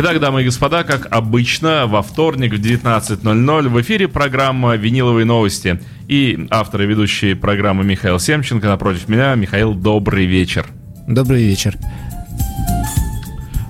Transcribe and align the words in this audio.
Итак, 0.00 0.20
дамы 0.20 0.42
и 0.42 0.44
господа, 0.44 0.84
как 0.84 1.08
обычно, 1.10 1.88
во 1.88 2.02
вторник 2.02 2.52
в 2.52 2.60
19.00 2.60 3.68
в 3.68 3.80
эфире 3.80 4.06
программа 4.06 4.76
«Виниловые 4.76 5.24
новости». 5.24 5.80
И 6.06 6.46
автор 6.50 6.82
и 6.82 6.86
ведущий 6.86 7.34
программы 7.34 7.82
Михаил 7.82 8.20
Семченко 8.20 8.68
напротив 8.68 9.08
меня. 9.08 9.34
Михаил, 9.34 9.74
добрый 9.74 10.26
вечер. 10.26 10.66
Добрый 11.08 11.42
вечер. 11.42 11.76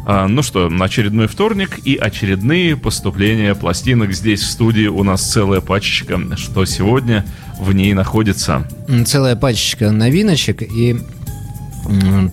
А, 0.06 0.29
ну 0.29 0.43
что, 0.43 0.70
очередной 0.80 1.29
вторник 1.29 1.79
и 1.86 1.96
очередные 1.96 2.76
поступления 2.76 3.54
пластинок. 3.54 4.12
Здесь 4.12 4.42
в 4.42 4.50
студии 4.50 4.86
у 4.86 5.02
нас 5.04 5.22
целая 5.22 5.62
пачечка, 5.62 6.20
что 6.36 6.66
сегодня 6.66 7.24
в 7.58 7.72
ней 7.72 7.95
находится. 7.95 8.68
Целая 9.06 9.34
пачечка 9.34 9.92
новиночек 9.92 10.60
и 10.60 10.98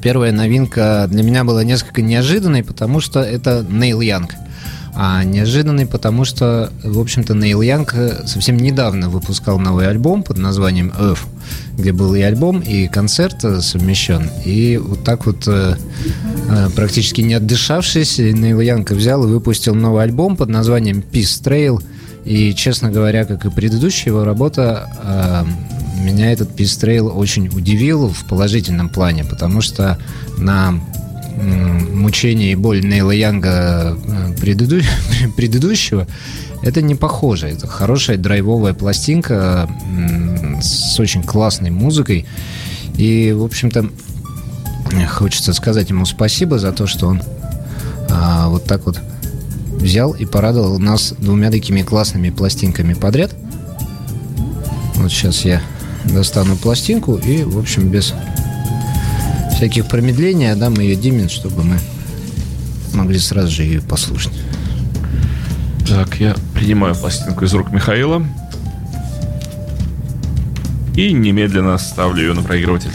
Первая 0.02 0.32
новинка 0.32 1.08
для 1.10 1.24
меня 1.24 1.44
была 1.44 1.64
несколько 1.64 2.02
неожиданной, 2.02 2.64
потому 2.64 3.00
что 3.00 3.22
это 3.22 3.66
Нейл 3.70 4.02
Янг. 4.02 4.32
А 4.98 5.24
неожиданный, 5.26 5.86
потому 5.86 6.24
что, 6.24 6.72
в 6.84 7.00
общем-то, 7.00 7.34
Нейл 7.34 7.62
Янг 7.62 7.94
совсем 8.26 8.56
недавно 8.58 9.10
выпускал 9.10 9.60
новый 9.60 9.90
альбом 9.90 10.24
под 10.24 10.38
названием 10.38 10.94
Earth, 10.98 11.20
где 11.78 11.92
был 11.92 12.16
и 12.16 12.22
альбом, 12.22 12.62
и 12.62 12.88
концерт 12.88 13.42
совмещен. 13.42 14.30
И 14.46 14.78
вот 14.78 15.04
так 15.04 15.26
вот, 15.26 15.44
э, 15.48 15.76
э, 16.50 16.70
практически 16.76 17.22
не 17.22 17.34
отдышавшись, 17.34 18.20
Нейл 18.20 18.62
Янг 18.62 18.92
взял 18.92 19.24
и 19.26 19.28
выпустил 19.28 19.76
новый 19.76 20.04
альбом 20.04 20.38
под 20.38 20.48
названием 20.50 21.04
Peace 21.12 21.44
Trail. 21.44 21.84
И, 22.24 22.54
честно 22.56 22.90
говоря, 22.90 23.26
как 23.26 23.46
и 23.46 23.50
предыдущая 23.50 24.14
его 24.14 24.24
работа, 24.24 24.90
э, 25.04 25.44
меня 26.06 26.32
этот 26.32 26.60
Trail 26.60 27.10
очень 27.10 27.48
удивил 27.48 28.10
в 28.10 28.26
положительном 28.28 28.90
плане, 28.90 29.24
потому 29.24 29.62
что 29.62 29.98
на 30.38 30.80
мучение 31.36 32.54
и 32.54 32.56
боль 32.56 32.82
Нейла 32.82 33.12
Янга 33.12 33.98
э, 34.08 34.34
преду... 34.40 34.82
предыдущего 35.36 36.08
это 36.62 36.82
не 36.82 36.96
похоже. 36.96 37.48
Это 37.48 37.68
хорошая 37.68 38.18
драйвовая 38.18 38.74
пластинка 38.74 39.70
с 40.62 41.00
очень 41.00 41.22
классной 41.22 41.70
музыкой. 41.70 42.26
И, 42.96 43.34
в 43.34 43.44
общем-то, 43.44 43.90
хочется 45.10 45.54
сказать 45.54 45.90
ему 45.90 46.06
спасибо 46.06 46.58
за 46.58 46.72
то, 46.72 46.88
что 46.88 47.08
он 47.08 47.22
а, 48.10 48.48
вот 48.48 48.64
так 48.64 48.86
вот 48.86 49.00
взял 49.80 50.14
и 50.14 50.26
порадовал 50.26 50.80
нас 50.80 51.14
двумя 51.20 51.52
такими 51.52 51.82
классными 51.82 52.30
пластинками 52.32 52.94
подряд. 52.94 53.36
Вот 54.96 55.12
сейчас 55.12 55.46
я 55.46 55.62
достану 56.14 56.56
пластинку 56.56 57.16
и, 57.16 57.44
в 57.44 57.58
общем, 57.58 57.90
без 57.90 58.14
всяких 59.56 59.88
промедлений 59.88 60.52
отдам 60.52 60.74
ее 60.76 60.96
Димин, 60.96 61.30
чтобы 61.30 61.64
мы 61.64 61.80
могли 62.94 63.20
сразу 63.20 63.52
же 63.52 63.64
ее 63.64 63.82
послушать. 63.82 64.34
Так, 65.88 66.20
я 66.20 66.36
принимаю 66.54 66.96
пластинку 66.96 67.46
из 67.46 67.54
рук 67.54 67.72
Михаила 67.72 68.26
и 70.96 71.14
немедленно 71.14 71.78
ставлю 71.78 72.22
ее 72.22 72.34
на 72.34 72.42
проигрыватель. 72.42 72.92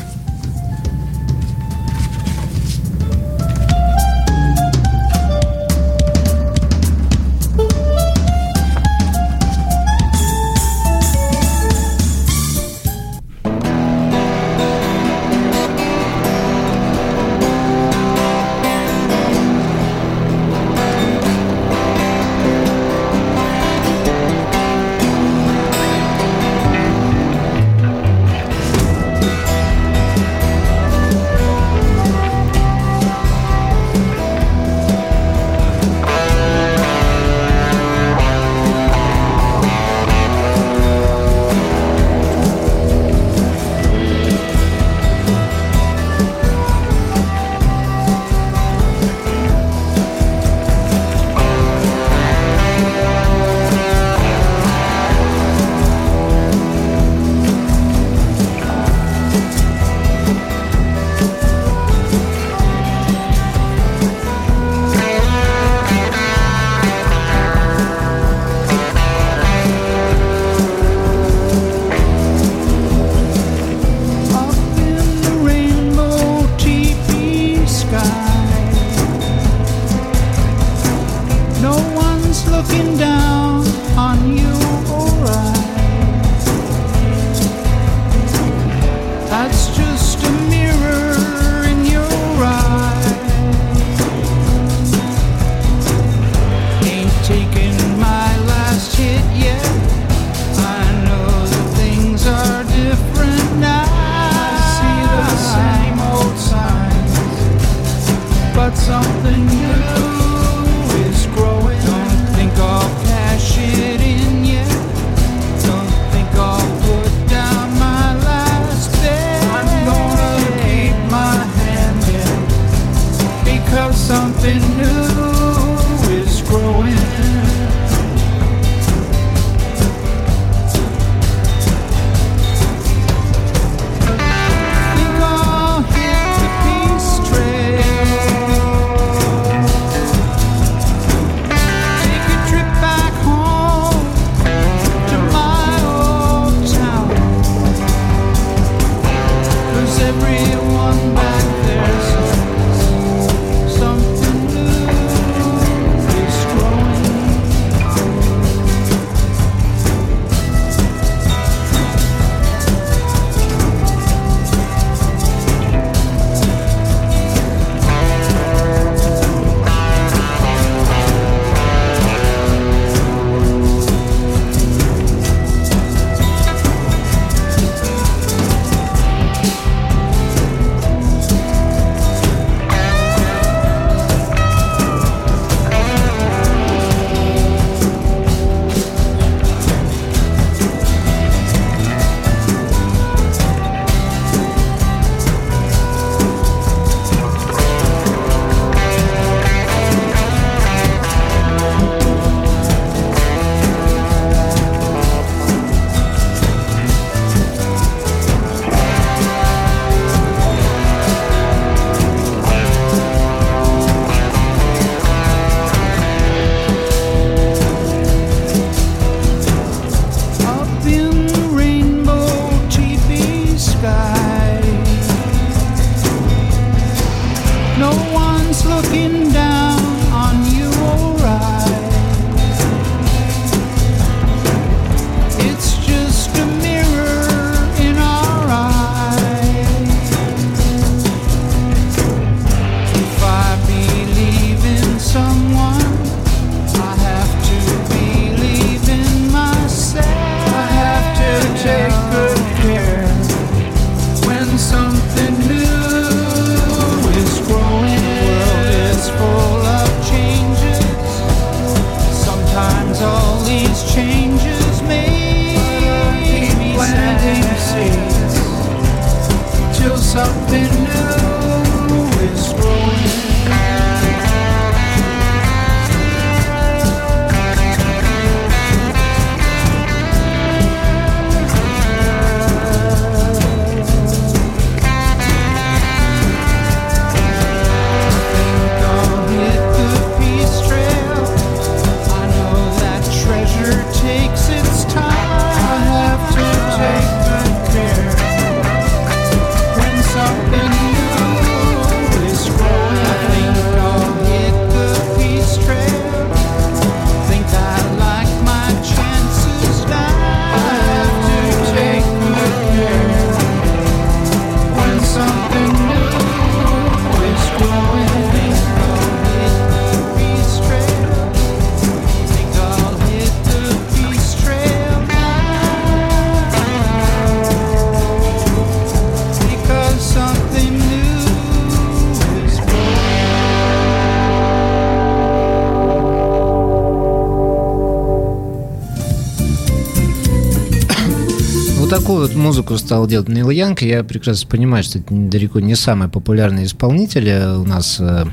какую 342.11 342.27
вот 342.27 342.35
музыку 342.35 342.77
стал 342.77 343.07
делать 343.07 343.29
Нил 343.29 343.51
Янг? 343.51 343.83
Я 343.83 344.03
прекрасно 344.03 344.49
понимаю, 344.49 344.83
что 344.83 344.99
это 344.99 345.15
далеко 345.15 345.61
не 345.61 345.77
самый 345.77 346.09
популярный 346.09 346.65
исполнитель 346.65 347.31
у 347.55 347.65
нас 347.65 347.99
э, 348.01 348.25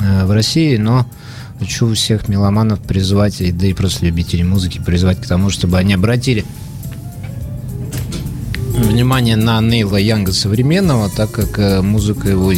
э, 0.00 0.24
в 0.26 0.30
России, 0.30 0.76
но 0.76 1.04
хочу 1.58 1.92
всех 1.92 2.28
меломанов 2.28 2.78
призвать, 2.78 3.40
и, 3.40 3.50
да 3.50 3.66
и 3.66 3.72
просто 3.72 4.06
любителей 4.06 4.44
музыки 4.44 4.80
призвать 4.84 5.20
к 5.20 5.26
тому, 5.26 5.50
чтобы 5.50 5.76
они 5.76 5.94
обратили 5.94 6.44
внимание 8.76 9.34
на 9.34 9.60
Нейла 9.60 9.96
Янга 9.96 10.30
современного, 10.30 11.10
так 11.10 11.32
как 11.32 11.58
э, 11.58 11.82
музыка 11.82 12.28
его 12.28 12.52